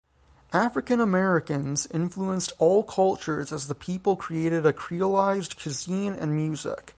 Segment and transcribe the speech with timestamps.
[0.53, 6.89] African Americans influenced all cultures as the people created a creolized cuisine and music.